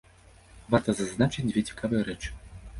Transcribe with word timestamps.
Варта 0.77 0.95
зазначыць 1.03 1.47
дзве 1.53 1.65
цікавыя 1.69 2.01
рэчы. 2.13 2.29